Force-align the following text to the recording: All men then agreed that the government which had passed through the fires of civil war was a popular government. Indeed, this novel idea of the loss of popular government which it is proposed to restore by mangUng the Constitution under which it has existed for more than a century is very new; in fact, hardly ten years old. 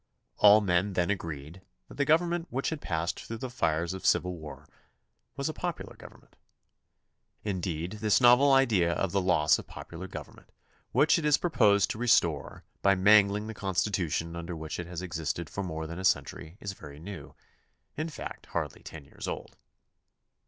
All 0.37 0.61
men 0.61 0.93
then 0.93 1.11
agreed 1.11 1.61
that 1.87 1.93
the 1.93 2.05
government 2.05 2.47
which 2.49 2.71
had 2.71 2.81
passed 2.81 3.19
through 3.23 3.37
the 3.37 3.51
fires 3.51 3.93
of 3.93 4.03
civil 4.03 4.35
war 4.35 4.67
was 5.37 5.47
a 5.47 5.53
popular 5.53 5.95
government. 5.95 6.37
Indeed, 7.43 7.99
this 8.01 8.19
novel 8.19 8.51
idea 8.51 8.93
of 8.93 9.11
the 9.11 9.21
loss 9.21 9.59
of 9.59 9.67
popular 9.67 10.07
government 10.07 10.49
which 10.91 11.19
it 11.19 11.23
is 11.25 11.37
proposed 11.37 11.91
to 11.91 11.99
restore 11.99 12.63
by 12.81 12.95
mangUng 12.95 13.45
the 13.45 13.53
Constitution 13.53 14.35
under 14.35 14.55
which 14.55 14.79
it 14.79 14.87
has 14.87 15.03
existed 15.03 15.51
for 15.51 15.61
more 15.61 15.85
than 15.85 15.99
a 15.99 16.03
century 16.03 16.57
is 16.59 16.71
very 16.73 16.99
new; 16.99 17.35
in 17.95 18.09
fact, 18.09 18.47
hardly 18.47 18.81
ten 18.81 19.05
years 19.05 19.27
old. 19.27 19.55